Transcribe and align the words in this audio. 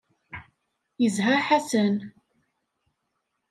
Yezha 1.01 1.35
Ḥasan. 1.47 1.95